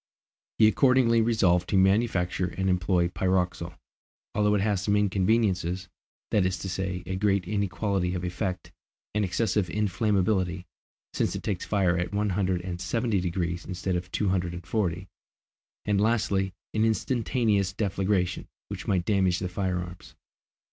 [0.57, 3.77] He accordingly resolved to manufacture and employ pyroxyle,
[4.33, 5.89] although it has some inconveniences,
[6.31, 8.71] that is to say, a great inequality of effect,
[9.13, 10.65] an excessive inflammability,
[11.13, 14.65] since it takes fire at one hundred and seventy degrees instead of two hundred and
[14.65, 15.07] forty,
[15.85, 20.15] and lastly, an instantaneous deflagration which might damage the firearms.